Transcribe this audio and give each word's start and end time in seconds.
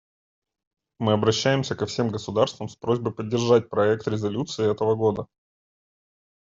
Мы 0.97 1.13
обращаемся 1.13 1.75
ко 1.75 1.85
всем 1.85 2.09
государствам 2.09 2.69
с 2.69 2.75
просьбой 2.75 3.13
поддержать 3.13 3.69
проект 3.69 4.07
резолюции 4.07 4.67
этого 4.67 4.95
года. 4.95 5.27